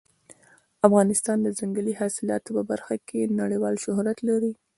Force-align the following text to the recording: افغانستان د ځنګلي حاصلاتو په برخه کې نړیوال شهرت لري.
افغانستان 0.87 1.37
د 1.41 1.47
ځنګلي 1.59 1.93
حاصلاتو 2.01 2.49
په 2.57 2.63
برخه 2.71 2.95
کې 3.07 3.31
نړیوال 3.41 3.75
شهرت 3.85 4.17
لري. 4.29 4.51